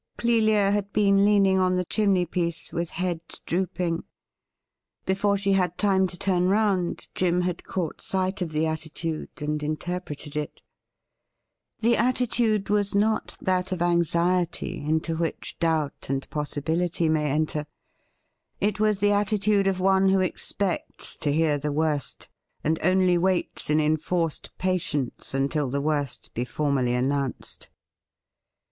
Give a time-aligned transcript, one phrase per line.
[0.17, 4.03] Clelia had been leaning on the chimney piece with head drooping.
[5.05, 9.29] Before she had time to tui n round, Jim had caught sight of the attitude
[9.43, 10.63] and interpreted it.
[11.81, 16.19] The attitude was not that of anxiety, into which doubt *WHAT IS TO BE Done
[16.19, 17.65] first?* s79 and possibility may enter.
[18.59, 22.27] It was the attitude of one who expects to hear the worst,
[22.63, 27.69] and only waits in enforced patience until the worst be formally annoimced.